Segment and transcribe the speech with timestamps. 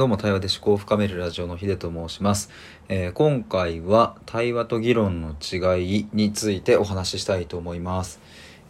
[0.00, 2.48] どうも対話で思考を深めるラジオのヒデと申します、
[2.88, 8.18] えー今回は対話と議論の違いについてお話ししたいと思います、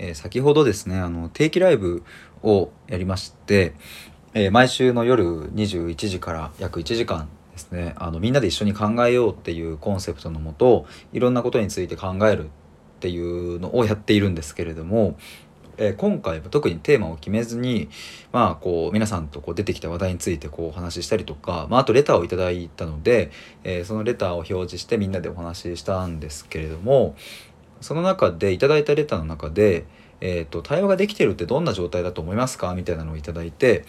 [0.00, 2.02] えー先ほどですねあの定期ライブ
[2.42, 3.74] をやりまして、
[4.34, 12.48] えー毎週の夜21時から約1時間ですねあのみんなで一緒に考えようっていうコンセプトのもといろんなことについて考えるっ
[12.98, 15.16] ていうのをやっているんですけれども、
[15.80, 17.88] えー今回は特にテーマを決めずに、
[18.32, 23.30] まあ、こう皆さんとこう出てきた話題についてこうお話ししたりとか、まあ、あとレターを頂いたので、
[23.64, 27.16] えーそのレターを表示してみんなでお話ししたんですけれども
[27.80, 29.86] その中で頂いたレターの中で、
[30.20, 33.84] えーと「対話ができてるってどんな状態だと思いますか?」みたいなのを頂いて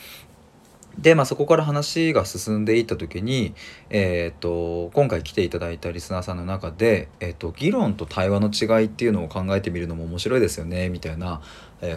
[0.97, 3.53] で、まあ、そこから話が進んでいった時に、
[3.89, 11.41] えー、と今回来ていただいたリスナーさんの中で、えー、と議論と対話の違いっていうのを考えてみるのも面白いですよねみたいな、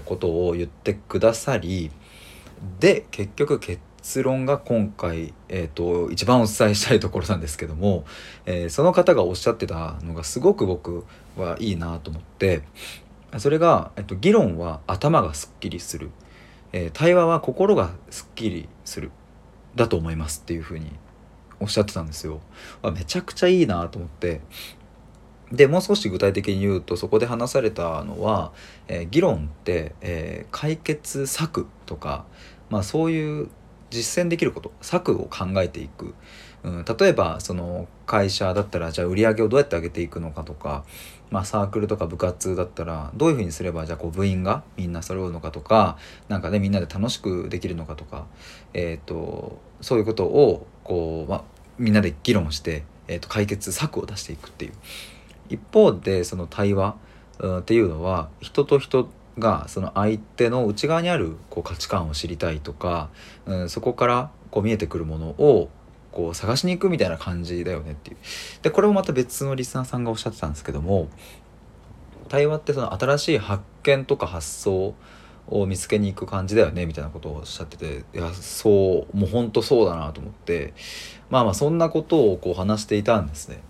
[0.07, 1.91] ことを言ってくださり
[2.81, 8.05] で結局結論が今回、えー、と一番お伝えしたいところなんですけども、
[8.47, 11.05] えーその方がおっしゃってたのがすごく僕
[11.37, 12.63] はいいなと思って
[13.39, 16.11] それが、えっと、議論は頭がすっきりする。
[16.77, 19.13] えー対話は心がすっきりする
[19.77, 20.91] だと思いますっていうふうに
[21.61, 22.41] おっしゃってたんですよ。
[22.83, 24.41] あめちゃくちゃいいなと思って
[25.53, 28.53] でもう少し具体的に言うとそこで話されたのは、
[28.89, 32.25] えー議論って、えー解決策とか、
[32.71, 33.51] まあ、そういう
[33.91, 36.15] 実践できること策を考えていく、
[36.65, 40.85] うん、例えばその会社だったらじゃあ売り上げをどうやって上げていくのかとか、
[41.31, 45.99] まあ、サークルとか部活だったらどういうふうにすればじゃあこう部員がみんな揃うのかとか
[46.29, 48.27] なんかねみんなで楽しくできるのかとか、
[48.73, 51.45] えー、とそういうことをこう、まあ、
[51.79, 54.73] みんなで議論して、えー、と解決策を出していくっていう。
[55.51, 56.97] 一方でその対話、
[57.39, 63.11] うんっていうのは人と人がその相手の内側にあるこう価値観を知りたいとか、
[63.47, 65.69] うん、そこからこう見えてくるものを
[66.15, 68.17] こう探しに行くみたいな感じだよねっていう
[68.63, 71.09] でこれもまた別のリスナーさんがおっしゃってたんですけども
[72.29, 74.95] 対話ってその新しい発見とか発想
[75.49, 80.73] を見つけに行く感じだよねみたいなことをおっしゃってていやそうもうほんとそうだなと思って
[81.31, 83.61] まあまあそんなことをこう話していたんですね。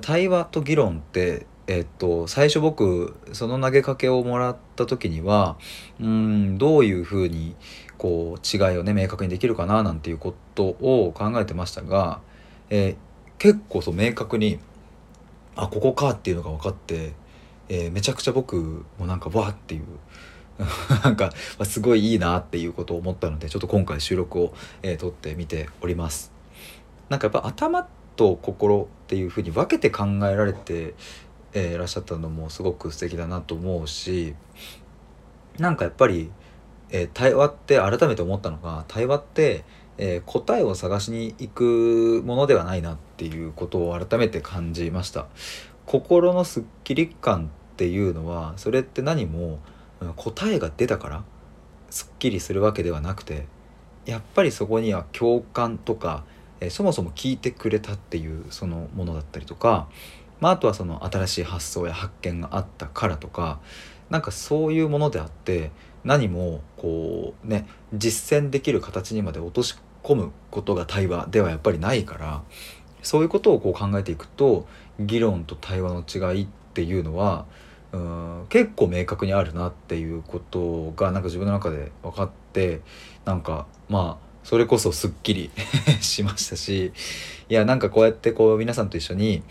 [0.00, 5.56] 対話と議論ってえっと、最初僕その投げかけをもらった時には
[6.00, 7.54] うんどういうふうに
[8.02, 12.20] こう違いをね明確にできるかななんていうことを考えてましたが、
[12.68, 12.96] えー
[13.38, 14.60] 結構そう明確に
[15.56, 17.12] あここかっていうのが分かって、
[17.68, 19.84] えーめちゃくちゃ僕もなんかわーっていう
[21.04, 21.26] なんか
[21.58, 24.52] まあすごいいいなっていうことを思ったのでちょっと今回収録を、
[24.82, 26.32] えー撮ってみております。
[27.08, 27.86] なんかやっぱ頭
[28.16, 30.94] と心っていうふうに分けて考えられて、
[31.52, 34.34] えーいらっしゃったのもすごく素敵だなと思うし
[35.58, 36.30] なんかやっぱり、
[36.92, 39.64] えー対話って改めて思ったのが対話って、
[39.98, 45.26] えー答えを探しに行くものではないなっていうことを改めて感じました。
[45.86, 49.58] 心のすっきり感っていうのはそれって何も
[50.16, 51.24] 答えが出たから
[51.90, 53.46] すっきりするわけではなくて
[54.06, 56.24] やっぱりそこには共感とか、
[56.60, 59.88] えーそもそも聞いてくれたっていうそのものだったりとか、
[60.40, 63.60] まあ、あとはその新しい発想や発見があったからとか
[64.12, 65.70] なんかそういうものであって
[66.04, 72.42] 何もこうね実践できる形にまで落とし込むことが対話ではやっぱりないから
[73.02, 74.66] そういうことをこう考えていくと
[75.00, 77.46] 議論と対話の違いっていうのは
[77.92, 82.82] うん結構明確にあるなっていうことがなんか自分の中で分かって
[83.24, 85.50] なんかまあそれこそすっきり
[86.02, 86.92] しましたし
[87.48, 89.42] いやなんかこうやってこう皆さんと一緒に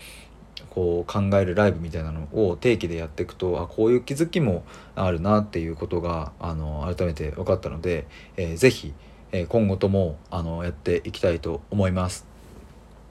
[0.74, 8.06] こう考えるライブみたいなのを定期でやっていくとあこういう気づきもあるなっていうことがあの改めて分かったので、
[8.38, 8.94] えーぜひ、
[9.32, 12.26] えー今後ともあのやっていきたいと思います。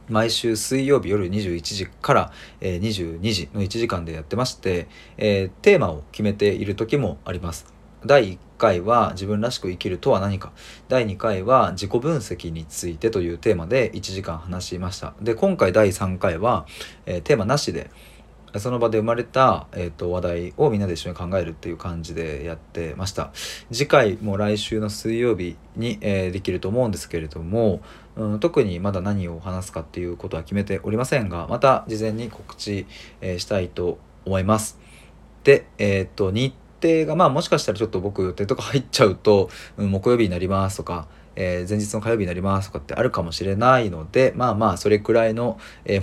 [0.09, 7.80] 毎週水曜日夜21時から、えー22時の1時間でやってまして、えーテーマを決めている時もあります。
[8.05, 10.51] 第1回は自分らしく生きるとは何か。
[10.87, 15.13] 第2回は自己分析についてというテーマで1時間話しました。
[15.21, 16.65] で今回第3回は、
[17.05, 17.91] えーテーマなしで
[18.57, 23.31] その場で生まれた、えー、と話題をみんなで一緒に考えるっていう感じでやってました。
[23.71, 27.81] 次回も来週の水曜日に、えーできると思うんですけれども、
[28.15, 32.87] うん、特にまだ何を話すかっていうことは決めておりませんがまた事前に告知、
[33.21, 34.79] えーしたいと思います。
[35.43, 45.59] でえっ、と日定がまあもしかしたらちょっと僕予定とか入っちゃうと、うん、木曜日になりますとか、えー、前日の火曜日になりますとかってあるかもしれないのでまあまあそれくらいの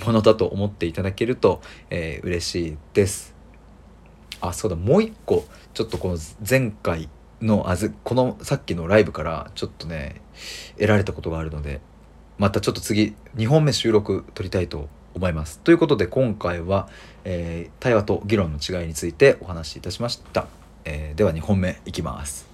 [0.07, 1.61] ものだと思っていただけると、
[1.91, 3.35] えー、嬉しいです。
[4.41, 5.45] あそうだもう一個
[5.75, 7.09] ちょっとこの前回
[7.43, 10.21] のあずこのさっきのライブからちょっとね
[10.77, 11.81] 得られたことがあるので
[12.39, 15.59] またちょっと次2本目収録撮りたいと思います。
[15.61, 16.89] ということで今回は、
[17.25, 20.58] えー、対話と議論の違いについてお話しいたしました。
[20.85, 22.48] えー、では2本目いきます。